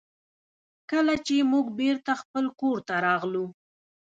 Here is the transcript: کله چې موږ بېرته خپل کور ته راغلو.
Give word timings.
کله 0.91 1.13
چې 1.25 1.35
موږ 1.51 1.65
بېرته 1.79 2.11
خپل 2.21 2.45
کور 2.59 2.77
ته 2.87 2.95
راغلو. 3.07 3.45